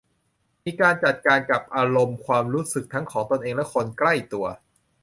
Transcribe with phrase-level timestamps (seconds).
[0.65, 4.45] มีการจัดการกับอารมณ์ความรู้สึกทั้งของตนเองและคนใกล้ตัว